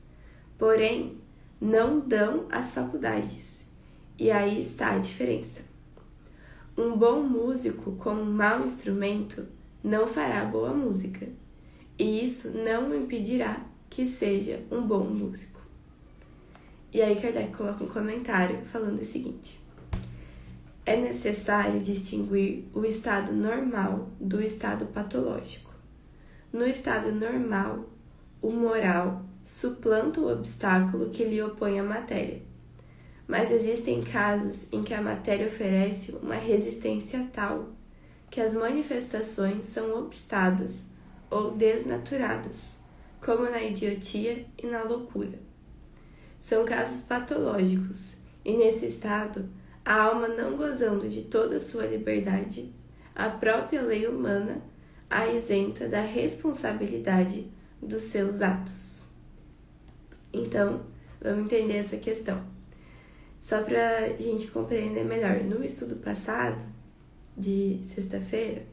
Porém, 0.57 1.17
não 1.59 1.99
dão 1.99 2.45
as 2.49 2.73
faculdades. 2.73 3.65
E 4.17 4.31
aí 4.31 4.59
está 4.59 4.91
a 4.91 4.99
diferença. 4.99 5.61
Um 6.77 6.97
bom 6.97 7.21
músico 7.21 7.93
com 7.93 8.11
um 8.11 8.25
mau 8.25 8.65
instrumento 8.65 9.47
não 9.83 10.07
fará 10.07 10.43
boa 10.45 10.73
música, 10.73 11.27
e 11.97 12.23
isso 12.23 12.57
não 12.57 12.89
o 12.89 12.95
impedirá 12.95 13.65
que 13.89 14.05
seja 14.05 14.61
um 14.71 14.81
bom 14.81 15.03
músico. 15.03 15.61
E 16.91 17.01
aí 17.01 17.15
Kardec 17.15 17.55
coloca 17.55 17.83
um 17.83 17.87
comentário 17.87 18.65
falando 18.65 19.01
o 19.01 19.05
seguinte: 19.05 19.59
é 20.85 20.95
necessário 20.95 21.79
distinguir 21.79 22.65
o 22.73 22.85
estado 22.85 23.33
normal 23.33 24.09
do 24.19 24.41
estado 24.41 24.85
patológico. 24.85 25.73
No 26.53 26.65
estado 26.65 27.11
normal, 27.11 27.89
o 28.41 28.51
moral 28.51 29.25
suplanta 29.43 30.21
o 30.21 30.31
obstáculo 30.31 31.09
que 31.09 31.23
lhe 31.23 31.41
opõe 31.41 31.79
à 31.79 31.83
matéria. 31.83 32.41
Mas 33.27 33.49
existem 33.49 34.01
casos 34.01 34.71
em 34.71 34.83
que 34.83 34.93
a 34.93 35.01
matéria 35.01 35.47
oferece 35.47 36.11
uma 36.11 36.35
resistência 36.35 37.27
tal 37.33 37.69
que 38.29 38.39
as 38.39 38.53
manifestações 38.53 39.65
são 39.65 39.97
obstadas 39.99 40.87
ou 41.31 41.51
desnaturadas, 41.51 42.77
como 43.23 43.49
na 43.49 43.61
idiotia 43.63 44.45
e 44.61 44.67
na 44.67 44.83
loucura. 44.83 45.39
São 46.39 46.63
casos 46.63 47.01
patológicos, 47.01 48.17
e 48.43 48.55
nesse 48.55 48.85
estado, 48.85 49.49
a 49.85 50.01
alma 50.01 50.27
não 50.27 50.57
gozando 50.57 51.07
de 51.07 51.21
toda 51.21 51.57
a 51.57 51.59
sua 51.59 51.85
liberdade, 51.85 52.73
a 53.15 53.29
própria 53.29 53.81
lei 53.83 54.07
humana 54.07 54.61
a 55.09 55.27
isenta 55.27 55.87
da 55.87 56.01
responsabilidade 56.01 57.47
dos 57.81 58.01
seus 58.01 58.41
atos. 58.41 59.05
Então, 60.33 60.81
vamos 61.21 61.45
entender 61.45 61.77
essa 61.77 61.97
questão. 61.97 62.43
Só 63.39 63.61
para 63.61 63.99
a 63.99 64.21
gente 64.21 64.47
compreender 64.47 65.05
melhor, 65.05 65.43
no 65.43 65.63
estudo 65.63 65.97
passado, 65.97 66.65
de 67.37 67.79
sexta-feira, 67.83 68.65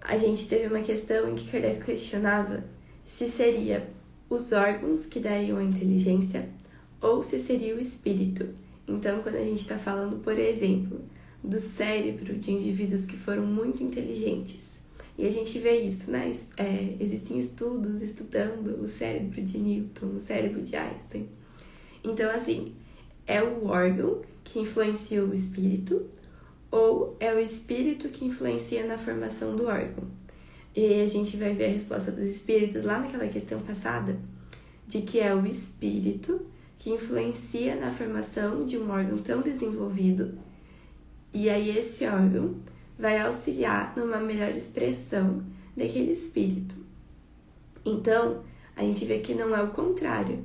a 0.00 0.16
gente 0.16 0.48
teve 0.48 0.66
uma 0.66 0.82
questão 0.82 1.30
em 1.30 1.34
que 1.34 1.50
Kardec 1.50 1.84
questionava 1.84 2.64
se 3.04 3.28
seria 3.28 3.88
os 4.28 4.52
órgãos 4.52 5.06
que 5.06 5.20
dariam 5.20 5.58
a 5.58 5.62
inteligência 5.62 6.48
ou 7.00 7.22
se 7.22 7.38
seria 7.38 7.74
o 7.74 7.80
espírito 7.80 8.48
então, 8.86 9.22
quando 9.22 9.36
a 9.36 9.44
gente 9.44 9.60
está 9.60 9.78
falando, 9.78 10.22
por 10.22 10.38
exemplo, 10.38 11.00
do 11.42 11.58
cérebro 11.58 12.36
de 12.36 12.52
indivíduos 12.52 13.04
que 13.04 13.16
foram 13.16 13.46
muito 13.46 13.82
inteligentes, 13.82 14.80
e 15.18 15.26
a 15.26 15.30
gente 15.30 15.58
vê 15.58 15.78
isso, 15.78 16.10
né? 16.10 16.30
É, 16.56 16.96
existem 16.98 17.38
estudos 17.38 18.00
estudando 18.00 18.82
o 18.82 18.88
cérebro 18.88 19.42
de 19.42 19.58
Newton, 19.58 20.16
o 20.16 20.20
cérebro 20.20 20.62
de 20.62 20.74
Einstein. 20.74 21.28
Então, 22.02 22.30
assim, 22.30 22.72
é 23.26 23.42
o 23.42 23.66
órgão 23.66 24.22
que 24.42 24.58
influencia 24.58 25.22
o 25.24 25.34
espírito 25.34 26.06
ou 26.70 27.16
é 27.20 27.32
o 27.34 27.38
espírito 27.38 28.08
que 28.08 28.24
influencia 28.24 28.86
na 28.86 28.96
formação 28.96 29.54
do 29.54 29.66
órgão? 29.66 30.04
E 30.74 31.02
a 31.02 31.06
gente 31.06 31.36
vai 31.36 31.54
ver 31.54 31.66
a 31.66 31.68
resposta 31.68 32.10
dos 32.10 32.26
espíritos 32.26 32.84
lá 32.84 32.98
naquela 32.98 33.28
questão 33.28 33.60
passada, 33.60 34.18
de 34.88 35.02
que 35.02 35.20
é 35.20 35.34
o 35.34 35.46
espírito 35.46 36.46
que 36.82 36.90
influencia 36.90 37.76
na 37.76 37.92
formação 37.92 38.64
de 38.64 38.76
um 38.76 38.90
órgão 38.90 39.16
tão 39.16 39.40
desenvolvido, 39.40 40.36
e 41.32 41.48
aí 41.48 41.78
esse 41.78 42.04
órgão 42.04 42.56
vai 42.98 43.20
auxiliar 43.20 43.96
numa 43.96 44.18
melhor 44.18 44.50
expressão 44.50 45.44
daquele 45.76 46.10
espírito. 46.10 46.74
Então, 47.84 48.42
a 48.74 48.82
gente 48.82 49.04
vê 49.04 49.20
que 49.20 49.32
não 49.32 49.56
é 49.56 49.62
o 49.62 49.70
contrário. 49.70 50.40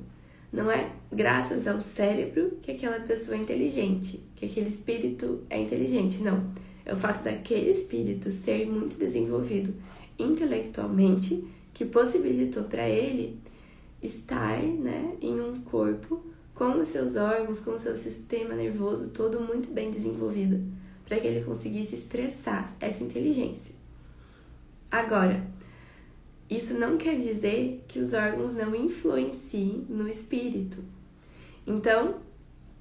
Não 0.52 0.70
é 0.70 0.92
graças 1.10 1.66
ao 1.66 1.80
cérebro 1.80 2.56
que 2.62 2.70
aquela 2.70 3.00
pessoa 3.00 3.36
é 3.36 3.40
inteligente, 3.40 4.22
que 4.36 4.46
aquele 4.46 4.68
espírito 4.68 5.42
é 5.50 5.60
inteligente, 5.60 6.22
não. 6.22 6.52
É 6.86 6.92
o 6.92 6.96
fato 6.96 7.24
daquele 7.24 7.72
espírito 7.72 8.30
ser 8.30 8.64
muito 8.64 8.96
desenvolvido 8.96 9.74
intelectualmente 10.16 11.44
que 11.74 11.84
possibilitou 11.84 12.62
para 12.62 12.88
ele 12.88 13.40
estar 14.02 14.62
né, 14.62 15.16
em 15.20 15.40
um 15.40 15.60
corpo 15.60 16.24
com 16.54 16.78
os 16.80 16.88
seus 16.88 17.16
órgãos, 17.16 17.60
com 17.60 17.72
o 17.72 17.78
seu 17.78 17.96
sistema 17.96 18.54
nervoso 18.54 19.10
todo 19.10 19.40
muito 19.40 19.70
bem 19.70 19.90
desenvolvido, 19.90 20.60
para 21.06 21.18
que 21.18 21.26
ele 21.26 21.44
conseguisse 21.44 21.94
expressar 21.94 22.76
essa 22.80 23.02
inteligência. 23.04 23.74
Agora, 24.90 25.46
isso 26.50 26.74
não 26.74 26.96
quer 26.96 27.16
dizer 27.16 27.84
que 27.86 27.98
os 27.98 28.12
órgãos 28.12 28.54
não 28.54 28.74
influenciem 28.74 29.86
no 29.88 30.08
espírito. 30.08 30.82
Então, 31.66 32.16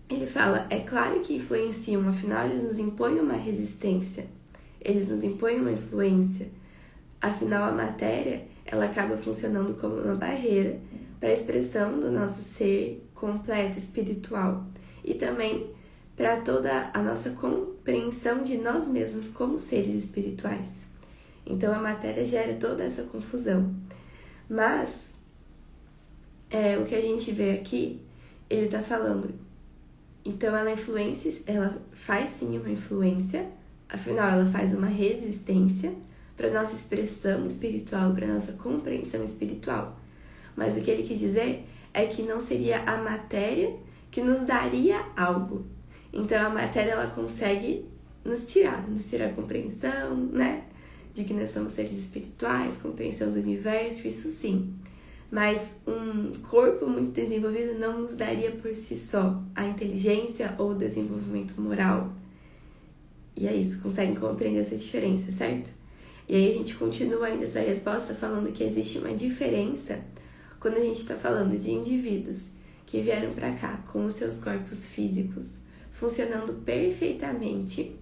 ele 0.09 0.25
fala: 0.25 0.65
é 0.69 0.79
claro 0.79 1.19
que 1.19 1.35
influenciam, 1.35 2.07
afinal, 2.07 2.45
eles 2.45 2.63
nos 2.63 2.79
impõem 2.79 3.19
uma 3.19 3.33
resistência, 3.33 4.25
eles 4.79 5.09
nos 5.09 5.23
impõem 5.23 5.59
uma 5.59 5.71
influência. 5.71 6.49
Afinal, 7.19 7.69
a 7.69 7.71
matéria 7.71 8.47
ela 8.65 8.85
acaba 8.85 9.17
funcionando 9.17 9.73
como 9.73 9.95
uma 9.95 10.15
barreira 10.15 10.79
para 11.19 11.29
a 11.29 11.33
expressão 11.33 11.99
do 11.99 12.11
nosso 12.11 12.41
ser 12.41 13.07
completo 13.13 13.77
espiritual 13.77 14.65
e 15.03 15.13
também 15.13 15.71
para 16.15 16.41
toda 16.41 16.89
a 16.93 17.01
nossa 17.01 17.31
compreensão 17.31 18.43
de 18.43 18.57
nós 18.57 18.87
mesmos 18.87 19.29
como 19.29 19.59
seres 19.59 19.93
espirituais. 19.93 20.87
Então 21.45 21.73
a 21.73 21.79
matéria 21.79 22.25
gera 22.25 22.53
toda 22.55 22.83
essa 22.83 23.03
confusão. 23.03 23.73
Mas 24.49 25.15
é, 26.49 26.77
o 26.77 26.85
que 26.85 26.95
a 26.95 27.01
gente 27.01 27.31
vê 27.31 27.51
aqui, 27.51 28.01
ele 28.49 28.65
está 28.65 28.81
falando. 28.81 29.33
Então 30.25 30.55
ela 30.55 30.71
influencia, 30.71 31.31
ela 31.45 31.81
faz 31.93 32.31
sim 32.31 32.57
uma 32.57 32.69
influência, 32.69 33.47
afinal 33.87 34.29
ela 34.29 34.45
faz 34.45 34.73
uma 34.73 34.87
resistência 34.87 35.93
para 36.35 36.51
nossa 36.51 36.75
expressão 36.75 37.47
espiritual, 37.47 38.13
para 38.13 38.27
nossa 38.27 38.53
compreensão 38.53 39.23
espiritual. 39.23 39.97
Mas 40.57 40.75
o 40.75 40.81
que 40.81 40.91
ele 40.91 41.03
quis 41.03 41.19
dizer 41.19 41.63
é 41.93 42.05
que 42.05 42.23
não 42.23 42.41
seria 42.41 42.79
a 42.79 42.97
matéria 42.97 43.73
que 44.11 44.21
nos 44.21 44.41
daria 44.41 45.05
algo. 45.15 45.65
Então 46.11 46.45
a 46.45 46.49
matéria 46.49 46.91
ela 46.91 47.07
consegue 47.07 47.85
nos 48.25 48.51
tirar, 48.51 48.85
nos 48.89 49.09
tirar 49.09 49.27
a 49.27 49.33
compreensão, 49.33 50.15
né? 50.15 50.63
de 51.17 51.23
que 51.23 51.33
nós 51.33 51.49
somos 51.49 51.71
seres 51.71 51.97
espirituais, 51.97 52.77
compreensão 52.77 53.31
do 53.31 53.39
universo, 53.39 54.07
isso 54.07 54.29
sim. 54.29 54.71
Mas 55.31 55.75
um 55.85 56.31
corpo 56.47 56.87
muito 56.87 57.11
desenvolvido 57.11 57.77
não 57.79 57.99
nos 57.99 58.15
daria 58.15 58.51
por 58.51 58.75
si 58.75 58.95
só 58.95 59.41
a 59.55 59.65
inteligência 59.65 60.53
ou 60.59 60.71
o 60.71 60.75
desenvolvimento 60.75 61.59
moral. 61.59 62.13
E 63.35 63.47
é 63.47 63.53
isso, 63.53 63.79
conseguem 63.79 64.15
compreender 64.15 64.59
essa 64.59 64.75
diferença, 64.75 65.31
certo? 65.31 65.71
E 66.29 66.35
aí 66.35 66.51
a 66.51 66.53
gente 66.53 66.75
continua 66.75 67.25
ainda 67.25 67.45
essa 67.45 67.61
resposta 67.61 68.13
falando 68.13 68.51
que 68.51 68.63
existe 68.63 68.99
uma 68.99 69.13
diferença 69.13 69.99
quando 70.59 70.77
a 70.77 70.81
gente 70.81 70.97
está 70.99 71.15
falando 71.15 71.57
de 71.57 71.71
indivíduos 71.71 72.49
que 72.85 73.01
vieram 73.01 73.33
para 73.33 73.53
cá 73.53 73.83
com 73.91 74.05
os 74.05 74.15
seus 74.15 74.39
corpos 74.39 74.85
físicos 74.85 75.59
funcionando 75.97 76.53
perfeitamente. 76.63 77.95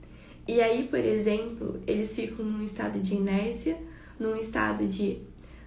E 0.45 0.62
aí, 0.62 0.88
por 0.88 1.00
exemplo, 1.00 1.79
eles 1.88 2.13
ficam 2.13 2.45
num 2.45 2.63
estado 2.63 3.00
de 3.00 3.15
inércia, 3.15 3.77
num 4.19 4.35
estado 4.35 4.85
de 4.85 5.19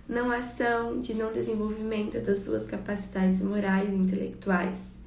não 0.07 0.31
ação, 0.31 1.01
de 1.01 1.15
não 1.15 1.33
desenvolvimento 1.33 2.21
das 2.21 2.41
suas 2.41 2.67
capacidades 2.67 3.41
morais 3.41 3.89
e 3.89 3.95
intelectuais. 3.95 4.99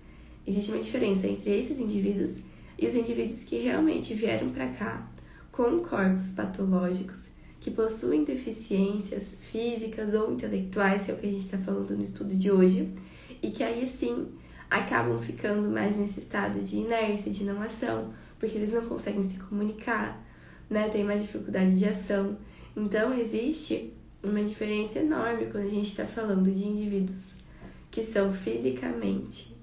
Existe 0.45 0.71
uma 0.71 0.81
diferença 0.81 1.27
entre 1.27 1.57
esses 1.57 1.79
indivíduos 1.79 2.41
e 2.77 2.87
os 2.87 2.95
indivíduos 2.95 3.43
que 3.43 3.59
realmente 3.59 4.15
vieram 4.15 4.49
para 4.49 4.69
cá 4.69 5.07
com 5.51 5.79
corpos 5.79 6.31
patológicos, 6.31 7.29
que 7.61 7.69
possuem 7.69 8.23
deficiências 8.23 9.37
físicas 9.39 10.15
ou 10.15 10.33
intelectuais, 10.33 11.05
que 11.05 11.11
é 11.11 11.13
o 11.13 11.17
que 11.17 11.27
a 11.27 11.29
gente 11.29 11.45
está 11.45 11.59
falando 11.59 11.95
no 11.95 12.03
estudo 12.03 12.35
de 12.35 12.51
hoje, 12.51 12.91
e 13.41 13.51
que 13.51 13.63
aí 13.63 13.87
sim 13.87 14.29
acabam 14.69 15.21
ficando 15.21 15.69
mais 15.69 15.95
nesse 15.95 16.19
estado 16.19 16.59
de 16.59 16.77
inércia, 16.77 17.31
de 17.31 17.43
não 17.43 17.61
ação, 17.61 18.11
porque 18.39 18.57
eles 18.57 18.73
não 18.73 18.83
conseguem 18.83 19.21
se 19.21 19.37
comunicar, 19.37 20.25
né? 20.67 20.89
Tem 20.89 21.03
mais 21.03 21.21
dificuldade 21.21 21.77
de 21.77 21.85
ação. 21.85 22.35
Então 22.75 23.13
existe 23.13 23.93
uma 24.23 24.43
diferença 24.43 24.97
enorme 24.97 25.45
quando 25.45 25.65
a 25.65 25.69
gente 25.69 25.87
está 25.87 26.05
falando 26.05 26.51
de 26.51 26.67
indivíduos 26.67 27.35
que 27.91 28.03
são 28.03 28.33
fisicamente, 28.33 29.55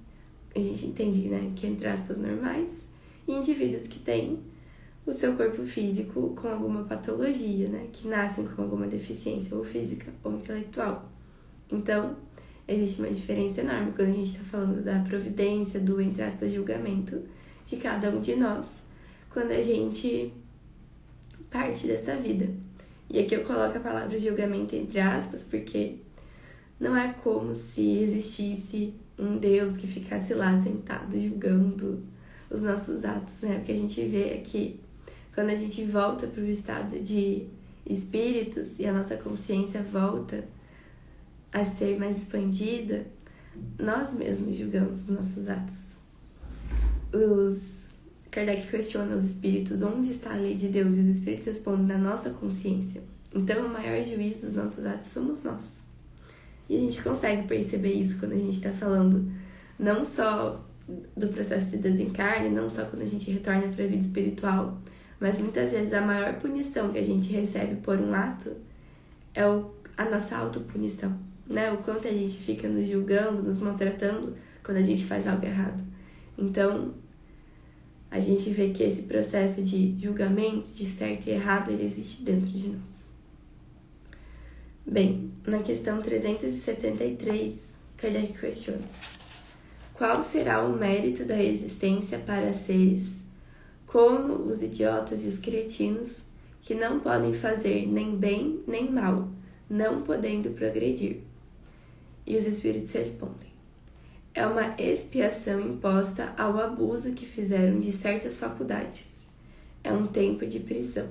a 0.54 0.60
gente 0.60 0.86
entende, 0.86 1.28
né, 1.28 1.50
que 1.56 1.66
entre 1.66 1.88
aspas 1.88 2.18
normais, 2.18 2.70
e 3.26 3.32
indivíduos 3.32 3.88
que 3.88 3.98
têm 3.98 4.38
o 5.08 5.12
seu 5.12 5.34
corpo 5.34 5.64
físico 5.64 6.34
com 6.36 6.48
alguma 6.48 6.84
patologia, 6.84 7.68
né, 7.68 7.88
que 7.92 8.06
nascem 8.06 8.46
com 8.46 8.62
alguma 8.62 8.86
deficiência 8.86 9.56
ou 9.56 9.64
física 9.64 10.12
ou 10.22 10.34
intelectual. 10.34 11.10
Então, 11.70 12.16
existe 12.66 13.00
uma 13.00 13.10
diferença 13.10 13.62
enorme 13.62 13.92
quando 13.96 14.08
a 14.08 14.12
gente 14.12 14.30
está 14.30 14.44
falando 14.44 14.84
da 14.84 15.00
providência, 15.00 15.80
do, 15.80 16.00
entre 16.00 16.22
aspas, 16.22 16.52
julgamento 16.52 17.22
de 17.64 17.76
cada 17.76 18.10
um 18.10 18.20
de 18.20 18.36
nós, 18.36 18.82
quando 19.30 19.50
a 19.50 19.62
gente 19.62 20.32
parte 21.50 21.86
dessa 21.86 22.14
vida. 22.16 22.48
E 23.08 23.18
aqui 23.18 23.34
eu 23.34 23.44
coloco 23.44 23.78
a 23.78 23.80
palavra 23.80 24.18
julgamento 24.18 24.76
entre 24.76 25.00
aspas, 25.00 25.42
porque 25.42 25.96
não 26.78 26.94
é 26.94 27.14
como 27.22 27.54
se 27.54 27.98
existisse 27.98 28.92
um 29.18 29.38
Deus 29.38 29.76
que 29.76 29.86
ficasse 29.86 30.34
lá 30.34 30.60
sentado 30.62 31.18
julgando 31.18 32.02
os 32.50 32.62
nossos 32.62 33.04
atos, 33.04 33.40
né? 33.40 33.56
Porque 33.56 33.72
a 33.72 33.76
gente 33.76 34.04
vê 34.04 34.34
aqui, 34.34 34.78
quando 35.38 35.50
a 35.50 35.54
gente 35.54 35.84
volta 35.84 36.26
para 36.26 36.42
o 36.42 36.50
estado 36.50 36.98
de 36.98 37.46
espíritos 37.86 38.80
e 38.80 38.86
a 38.86 38.92
nossa 38.92 39.16
consciência 39.16 39.80
volta 39.84 40.44
a 41.52 41.64
ser 41.64 41.96
mais 41.96 42.18
expandida, 42.18 43.06
nós 43.78 44.12
mesmos 44.12 44.56
julgamos 44.56 45.02
os 45.02 45.08
nossos 45.08 45.48
atos. 45.48 45.98
Os 47.12 47.86
Kardec 48.32 48.66
questiona 48.68 49.14
os 49.14 49.26
espíritos 49.26 49.80
onde 49.80 50.10
está 50.10 50.32
a 50.32 50.36
lei 50.36 50.56
de 50.56 50.66
Deus 50.66 50.96
e 50.96 51.02
os 51.02 51.06
espíritos 51.06 51.46
respondem 51.46 51.86
na 51.86 51.98
nossa 51.98 52.30
consciência. 52.30 53.00
Então, 53.32 53.64
o 53.64 53.72
maior 53.72 54.02
juiz 54.02 54.40
dos 54.40 54.54
nossos 54.54 54.84
atos 54.84 55.06
somos 55.06 55.44
nós. 55.44 55.84
E 56.68 56.76
a 56.76 56.80
gente 56.80 57.00
consegue 57.00 57.46
perceber 57.46 57.92
isso 57.92 58.18
quando 58.18 58.32
a 58.32 58.38
gente 58.38 58.54
está 58.54 58.72
falando 58.72 59.30
não 59.78 60.04
só 60.04 60.66
do 61.16 61.28
processo 61.28 61.70
de 61.70 61.76
desencarne, 61.76 62.50
não 62.50 62.68
só 62.68 62.84
quando 62.86 63.02
a 63.02 63.06
gente 63.06 63.30
retorna 63.30 63.68
para 63.68 63.84
a 63.84 63.86
vida 63.86 64.02
espiritual, 64.02 64.76
mas 65.20 65.38
muitas 65.38 65.72
vezes 65.72 65.92
a 65.92 66.00
maior 66.00 66.34
punição 66.34 66.90
que 66.90 66.98
a 66.98 67.04
gente 67.04 67.32
recebe 67.32 67.76
por 67.76 67.98
um 67.98 68.14
ato 68.14 68.56
é 69.34 69.46
o, 69.46 69.70
a 69.96 70.04
nossa 70.04 70.36
autopunição 70.36 71.28
né? 71.48 71.72
O 71.72 71.78
quanto 71.78 72.06
a 72.06 72.10
gente 72.10 72.36
fica 72.36 72.68
nos 72.68 72.86
julgando, 72.86 73.42
nos 73.42 73.58
maltratando 73.58 74.36
quando 74.62 74.76
a 74.76 74.82
gente 74.82 75.04
faz 75.04 75.26
algo 75.26 75.44
errado. 75.44 75.82
Então, 76.36 76.94
a 78.10 78.20
gente 78.20 78.50
vê 78.50 78.70
que 78.70 78.82
esse 78.82 79.02
processo 79.02 79.62
de 79.62 79.98
julgamento, 79.98 80.70
de 80.72 80.86
certo 80.86 81.26
e 81.26 81.30
errado, 81.30 81.70
ele 81.70 81.84
existe 81.84 82.22
dentro 82.22 82.50
de 82.50 82.68
nós. 82.68 83.08
Bem, 84.86 85.30
na 85.46 85.58
questão 85.58 86.00
373, 86.00 87.74
Kardec 87.96 88.38
questiona: 88.38 88.84
Qual 89.94 90.22
será 90.22 90.64
o 90.64 90.76
mérito 90.76 91.24
da 91.24 91.42
existência 91.42 92.18
para 92.18 92.52
seres 92.52 93.24
como 93.88 94.34
os 94.34 94.62
idiotas 94.62 95.24
e 95.24 95.28
os 95.28 95.38
cretinos 95.38 96.26
que 96.60 96.74
não 96.74 97.00
podem 97.00 97.32
fazer 97.32 97.86
nem 97.86 98.14
bem 98.14 98.62
nem 98.68 98.90
mal, 98.90 99.28
não 99.68 100.02
podendo 100.02 100.50
progredir? 100.50 101.22
E 102.26 102.36
os 102.36 102.46
espíritos 102.46 102.92
respondem: 102.92 103.50
É 104.34 104.46
uma 104.46 104.76
expiação 104.78 105.58
imposta 105.58 106.34
ao 106.36 106.58
abuso 106.58 107.14
que 107.14 107.24
fizeram 107.24 107.80
de 107.80 107.90
certas 107.90 108.36
faculdades. 108.36 109.26
É 109.82 109.90
um 109.90 110.06
tempo 110.06 110.46
de 110.46 110.60
prisão. 110.60 111.08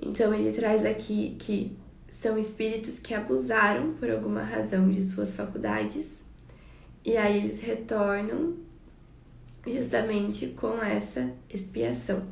Então 0.00 0.32
ele 0.32 0.52
traz 0.52 0.84
aqui 0.86 1.36
que 1.38 1.76
são 2.08 2.38
espíritos 2.38 3.00
que 3.00 3.12
abusaram 3.12 3.94
por 3.94 4.08
alguma 4.08 4.42
razão 4.42 4.88
de 4.88 5.02
suas 5.02 5.34
faculdades 5.34 6.24
e 7.04 7.16
aí 7.16 7.38
eles 7.38 7.60
retornam 7.60 8.54
justamente 9.66 10.48
com 10.48 10.82
essa 10.82 11.32
expiação. 11.52 12.22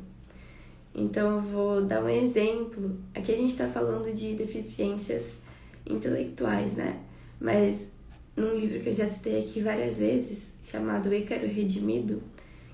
Então 0.93 1.35
eu 1.35 1.41
vou 1.41 1.81
dar 1.81 2.03
um 2.03 2.09
exemplo. 2.09 2.97
Aqui 3.15 3.31
a 3.31 3.35
gente 3.35 3.51
está 3.51 3.67
falando 3.67 4.13
de 4.13 4.35
deficiências 4.35 5.37
intelectuais, 5.85 6.75
né? 6.75 6.99
Mas 7.39 7.89
num 8.35 8.55
livro 8.55 8.79
que 8.79 8.89
eu 8.89 8.93
já 8.93 9.07
citei 9.07 9.39
aqui 9.39 9.61
várias 9.61 9.97
vezes, 9.97 10.55
chamado 10.63 11.13
Ícaro 11.13 11.47
Redimido, 11.47 12.21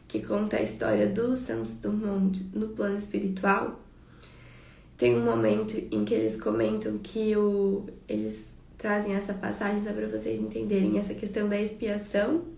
que 0.08 0.22
conta 0.22 0.58
a 0.58 0.62
história 0.62 1.08
do 1.08 1.36
Santos 1.36 1.76
Dumont 1.76 2.44
no 2.54 2.70
plano 2.70 2.98
espiritual, 2.98 3.80
tem 4.98 5.16
um 5.16 5.24
momento 5.24 5.78
em 5.92 6.04
que 6.04 6.14
eles 6.14 6.42
comentam 6.42 6.98
que 6.98 7.36
o, 7.36 7.86
eles 8.08 8.48
trazem 8.78 9.14
essa 9.14 9.34
passagem 9.34 9.84
só 9.84 9.94
para 9.94 10.08
vocês 10.08 10.40
entenderem 10.40 10.98
essa 10.98 11.14
questão 11.14 11.48
da 11.48 11.60
expiação 11.60 12.57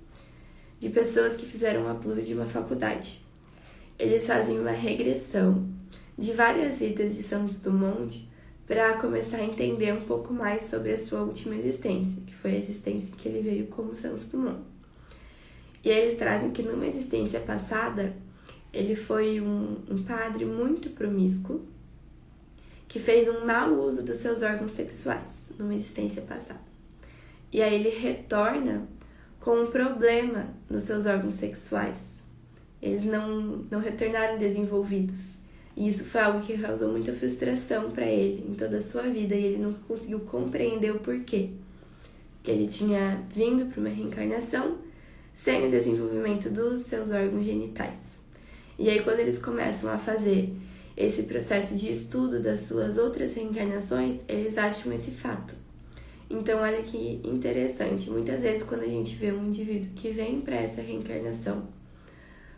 de 0.79 0.89
pessoas 0.89 1.35
que 1.35 1.45
fizeram 1.45 1.89
abuso 1.89 2.21
de 2.21 2.33
uma 2.33 2.45
faculdade. 2.45 3.21
Eles 3.97 4.25
fazem 4.25 4.59
uma 4.59 4.71
regressão 4.71 5.67
de 6.17 6.33
várias 6.33 6.79
vidas 6.79 7.15
de 7.15 7.23
Santos 7.23 7.59
Dumont 7.59 8.27
para 8.65 8.97
começar 8.97 9.37
a 9.37 9.43
entender 9.43 9.93
um 9.93 10.01
pouco 10.01 10.33
mais 10.33 10.63
sobre 10.63 10.91
a 10.91 10.97
sua 10.97 11.21
última 11.21 11.55
existência, 11.55 12.21
que 12.25 12.33
foi 12.33 12.51
a 12.51 12.57
existência 12.57 13.15
que 13.17 13.27
ele 13.27 13.41
veio 13.41 13.67
como 13.67 13.95
Santos 13.95 14.27
Dumont. 14.27 14.59
E 15.83 15.89
eles 15.89 16.13
trazem 16.15 16.51
que 16.51 16.61
numa 16.61 16.85
existência 16.85 17.39
passada, 17.39 18.15
ele 18.71 18.95
foi 18.95 19.41
um, 19.41 19.77
um 19.89 20.03
padre 20.03 20.45
muito 20.45 20.89
promíscuo, 20.91 21.65
que 22.87 22.99
fez 22.99 23.27
um 23.27 23.45
mau 23.45 23.73
uso 23.73 24.03
dos 24.03 24.17
seus 24.17 24.41
órgãos 24.41 24.71
sexuais 24.71 25.51
numa 25.57 25.73
existência 25.73 26.21
passada. 26.21 26.61
E 27.51 27.61
aí 27.61 27.75
ele 27.75 27.89
retorna 27.89 28.83
com 29.39 29.63
um 29.63 29.67
problema 29.67 30.47
nos 30.69 30.83
seus 30.83 31.05
órgãos 31.05 31.35
sexuais. 31.35 32.25
Eles 32.81 33.03
não, 33.03 33.63
não 33.69 33.79
retornaram 33.79 34.37
desenvolvidos. 34.37 35.39
E 35.75 35.87
isso 35.87 36.03
foi 36.05 36.21
algo 36.21 36.41
que 36.41 36.57
causou 36.57 36.91
muita 36.91 37.13
frustração 37.13 37.91
para 37.91 38.05
ele 38.05 38.45
em 38.49 38.53
toda 38.53 38.77
a 38.77 38.81
sua 38.81 39.03
vida 39.03 39.35
e 39.35 39.45
ele 39.45 39.57
nunca 39.57 39.79
conseguiu 39.87 40.19
compreender 40.21 40.91
o 40.91 40.99
porquê. 40.99 41.51
Que 42.43 42.51
ele 42.51 42.67
tinha 42.67 43.23
vindo 43.33 43.65
para 43.67 43.79
uma 43.79 43.89
reencarnação 43.89 44.77
sem 45.33 45.67
o 45.67 45.71
desenvolvimento 45.71 46.49
dos 46.49 46.81
seus 46.81 47.11
órgãos 47.11 47.45
genitais. 47.45 48.19
E 48.77 48.89
aí, 48.89 49.01
quando 49.01 49.19
eles 49.19 49.39
começam 49.39 49.91
a 49.91 49.97
fazer 49.97 50.53
esse 50.95 51.23
processo 51.23 51.75
de 51.75 51.91
estudo 51.91 52.41
das 52.41 52.61
suas 52.61 52.97
outras 52.97 53.33
reencarnações, 53.33 54.19
eles 54.27 54.57
acham 54.57 54.91
esse 54.91 55.11
fato. 55.11 55.55
Então, 56.29 56.61
olha 56.61 56.81
que 56.83 57.19
interessante. 57.23 58.09
Muitas 58.09 58.41
vezes, 58.41 58.61
quando 58.61 58.83
a 58.83 58.87
gente 58.87 59.15
vê 59.15 59.31
um 59.31 59.47
indivíduo 59.47 59.91
que 59.95 60.11
vem 60.11 60.41
para 60.41 60.55
essa 60.55 60.81
reencarnação 60.81 61.67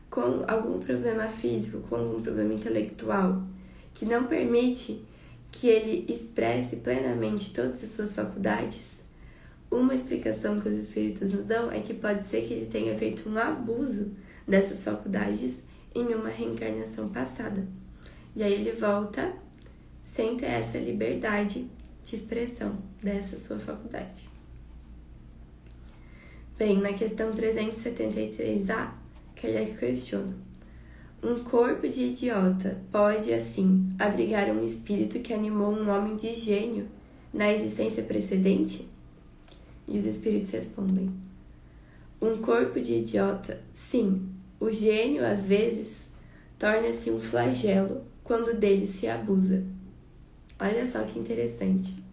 com 0.09 0.43
algum 0.45 0.77
problema 0.77 1.29
físico, 1.29 1.79
com 1.87 1.95
algum 1.95 2.21
problema 2.21 2.53
intelectual, 2.53 3.41
que 3.93 4.05
não 4.05 4.25
permite 4.25 5.01
que 5.49 5.67
ele 5.67 6.05
expresse 6.11 6.77
plenamente 6.77 7.53
todas 7.53 7.81
as 7.81 7.89
suas 7.89 8.13
faculdades, 8.13 9.05
uma 9.69 9.95
explicação 9.95 10.59
que 10.59 10.67
os 10.67 10.75
espíritos 10.75 11.31
nos 11.31 11.45
dão 11.45 11.71
é 11.71 11.79
que 11.79 11.93
pode 11.93 12.27
ser 12.27 12.41
que 12.45 12.53
ele 12.53 12.65
tenha 12.65 12.93
feito 12.97 13.29
um 13.29 13.37
abuso 13.37 14.11
dessas 14.45 14.83
faculdades 14.83 15.63
em 15.95 16.13
uma 16.13 16.27
reencarnação 16.27 17.07
passada. 17.07 17.65
E 18.35 18.43
aí 18.43 18.53
ele 18.53 18.73
volta 18.73 19.33
sem 20.03 20.35
ter 20.35 20.47
essa 20.47 20.77
liberdade 20.77 21.69
de 22.03 22.15
expressão 22.15 22.90
dessa 23.01 23.37
sua 23.37 23.59
faculdade. 23.59 24.29
Bem, 26.57 26.77
na 26.77 26.93
questão 26.93 27.31
373A, 27.31 28.91
Kardec 29.35 29.77
questiona: 29.77 30.35
Um 31.23 31.43
corpo 31.43 31.87
de 31.87 32.03
idiota 32.03 32.79
pode, 32.91 33.33
assim, 33.33 33.91
abrigar 33.97 34.47
um 34.49 34.63
espírito 34.63 35.19
que 35.19 35.33
animou 35.33 35.71
um 35.71 35.89
homem 35.89 36.15
de 36.15 36.33
gênio 36.33 36.87
na 37.33 37.51
existência 37.51 38.03
precedente? 38.03 38.87
E 39.87 39.97
os 39.97 40.05
espíritos 40.05 40.51
respondem: 40.51 41.11
Um 42.21 42.37
corpo 42.37 42.79
de 42.79 42.97
idiota, 42.97 43.59
sim, 43.73 44.29
o 44.59 44.71
gênio, 44.71 45.25
às 45.25 45.45
vezes, 45.45 46.13
torna-se 46.59 47.09
um 47.09 47.19
flagelo 47.19 48.03
quando 48.23 48.53
dele 48.53 48.85
se 48.85 49.07
abusa. 49.07 49.63
Olha 50.59 50.85
só 50.85 51.03
que 51.03 51.17
interessante. 51.17 52.10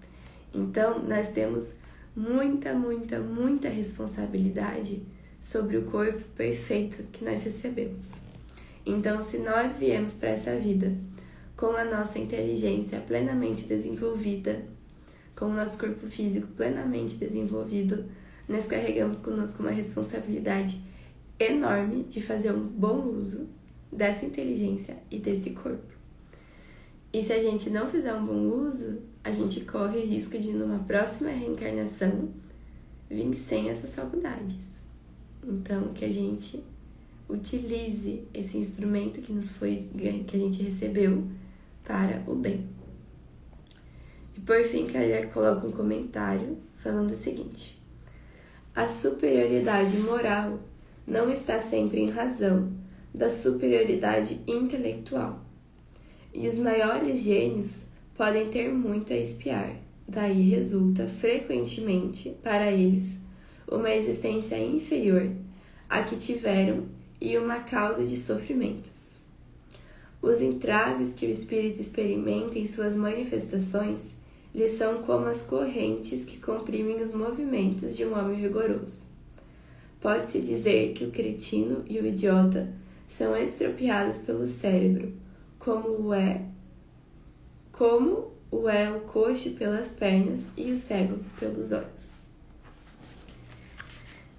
Então, 0.52 1.02
nós 1.02 1.28
temos 1.28 1.74
muita, 2.14 2.74
muita, 2.74 3.20
muita 3.20 3.68
responsabilidade 3.68 5.02
sobre 5.40 5.76
o 5.76 5.84
corpo 5.84 6.22
perfeito 6.34 7.04
que 7.12 7.24
nós 7.24 7.42
recebemos. 7.42 8.20
Então, 8.84 9.22
se 9.22 9.38
nós 9.38 9.78
viemos 9.78 10.14
para 10.14 10.30
essa 10.30 10.56
vida 10.56 10.96
com 11.56 11.76
a 11.76 11.84
nossa 11.84 12.18
inteligência 12.18 13.00
plenamente 13.00 13.66
desenvolvida, 13.66 14.64
com 15.36 15.46
o 15.46 15.52
nosso 15.52 15.78
corpo 15.78 16.06
físico 16.08 16.48
plenamente 16.48 17.16
desenvolvido, 17.16 18.06
nós 18.48 18.66
carregamos 18.66 19.20
conosco 19.20 19.62
uma 19.62 19.70
responsabilidade 19.70 20.80
enorme 21.38 22.04
de 22.04 22.20
fazer 22.20 22.52
um 22.52 22.64
bom 22.64 23.08
uso 23.08 23.48
dessa 23.92 24.24
inteligência 24.24 24.96
e 25.10 25.18
desse 25.18 25.50
corpo. 25.50 25.94
E 27.12 27.22
se 27.22 27.32
a 27.32 27.42
gente 27.42 27.70
não 27.70 27.88
fizer 27.88 28.14
um 28.14 28.26
bom 28.26 28.66
uso, 28.66 29.00
a 29.22 29.32
gente 29.32 29.60
corre 29.60 29.98
o 29.98 30.06
risco 30.06 30.38
de, 30.38 30.52
numa 30.52 30.78
próxima 30.80 31.30
reencarnação, 31.30 32.28
vir 33.10 33.34
sem 33.36 33.68
essas 33.68 33.94
faculdades. 33.94 34.84
Então, 35.42 35.92
que 35.92 36.04
a 36.04 36.10
gente 36.10 36.62
utilize 37.28 38.24
esse 38.32 38.56
instrumento 38.56 39.20
que 39.20 39.32
nos 39.32 39.50
foi 39.50 39.88
que 40.26 40.36
a 40.36 40.38
gente 40.38 40.62
recebeu 40.62 41.24
para 41.84 42.22
o 42.26 42.34
bem. 42.34 42.68
E 44.36 44.40
por 44.40 44.62
fim, 44.64 44.86
Kardec 44.86 45.32
coloca 45.32 45.66
um 45.66 45.72
comentário 45.72 46.56
falando 46.76 47.12
o 47.12 47.16
seguinte: 47.16 47.80
a 48.74 48.86
superioridade 48.88 49.98
moral 49.98 50.60
não 51.06 51.30
está 51.30 51.60
sempre 51.60 52.00
em 52.00 52.10
razão 52.10 52.72
da 53.12 53.28
superioridade 53.28 54.40
intelectual. 54.46 55.40
E 56.32 56.46
os 56.46 56.58
maiores 56.58 57.20
gênios 57.20 57.87
podem 58.18 58.48
ter 58.48 58.68
muito 58.72 59.12
a 59.12 59.16
espiar. 59.16 59.76
Daí 60.08 60.50
resulta 60.50 61.06
frequentemente 61.06 62.36
para 62.42 62.68
eles 62.72 63.20
uma 63.70 63.94
existência 63.94 64.58
inferior 64.58 65.30
à 65.88 66.02
que 66.02 66.16
tiveram 66.16 66.86
e 67.20 67.38
uma 67.38 67.60
causa 67.60 68.04
de 68.04 68.16
sofrimentos. 68.16 69.20
Os 70.20 70.42
entraves 70.42 71.14
que 71.14 71.26
o 71.26 71.30
espírito 71.30 71.80
experimenta 71.80 72.58
em 72.58 72.66
suas 72.66 72.96
manifestações 72.96 74.16
lhe 74.52 74.68
são 74.68 75.02
como 75.02 75.26
as 75.26 75.42
correntes 75.42 76.24
que 76.24 76.38
comprimem 76.38 77.00
os 77.00 77.12
movimentos 77.12 77.96
de 77.96 78.04
um 78.04 78.18
homem 78.18 78.40
vigoroso. 78.40 79.06
Pode-se 80.00 80.40
dizer 80.40 80.92
que 80.92 81.04
o 81.04 81.12
cretino 81.12 81.84
e 81.86 82.00
o 82.00 82.06
idiota 82.06 82.68
são 83.06 83.36
estropiados 83.36 84.18
pelo 84.18 84.46
cérebro, 84.46 85.12
como 85.58 86.08
o 86.08 86.14
é 86.14 86.42
como 87.78 88.32
o 88.50 88.68
é 88.68 88.90
o 88.90 89.00
coxo 89.02 89.50
pelas 89.50 89.90
pernas 89.90 90.52
e 90.56 90.72
o 90.72 90.76
cego 90.76 91.20
pelos 91.38 91.70
olhos. 91.70 92.26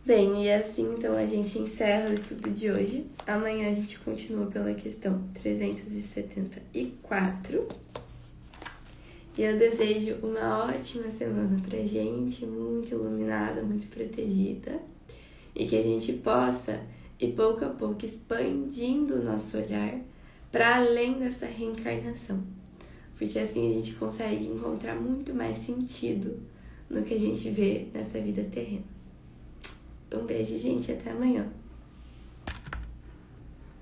Bem, 0.05 0.43
e 0.43 0.51
assim 0.51 0.95
então 0.97 1.15
a 1.15 1.25
gente 1.25 1.57
encerra 1.57 2.09
o 2.09 2.13
estudo 2.13 2.49
de 2.49 2.69
hoje. 2.69 3.09
Amanhã 3.25 3.69
a 3.69 3.73
gente 3.73 3.97
continua 3.99 4.47
pela 4.47 4.73
questão 4.73 5.23
374. 5.35 7.65
E 9.37 9.41
eu 9.41 9.57
desejo 9.57 10.17
uma 10.21 10.65
ótima 10.65 11.09
semana 11.09 11.57
pra 11.65 11.79
gente, 11.79 12.45
muito 12.45 12.91
iluminada, 12.91 13.63
muito 13.63 13.87
protegida, 13.87 14.81
e 15.55 15.65
que 15.65 15.77
a 15.77 15.83
gente 15.83 16.11
possa 16.11 16.81
ir 17.17 17.31
pouco 17.31 17.63
a 17.63 17.69
pouco 17.69 18.05
expandindo 18.05 19.15
o 19.15 19.23
nosso 19.23 19.57
olhar 19.57 19.97
para 20.51 20.75
além 20.75 21.13
dessa 21.13 21.45
reencarnação 21.45 22.58
porque 23.19 23.37
assim 23.37 23.69
a 23.69 23.73
gente 23.73 23.95
consegue 23.95 24.47
encontrar 24.47 24.95
muito 24.95 25.33
mais 25.33 25.57
sentido 25.57 26.39
no 26.89 27.03
que 27.03 27.13
a 27.13 27.19
gente 27.19 27.49
vê 27.49 27.87
nessa 27.93 28.19
vida 28.21 28.41
terrena. 28.45 28.85
Um 30.11 30.25
beijo, 30.25 30.57
gente, 30.57 30.89
até 30.93 31.11
amanhã. 31.11 31.45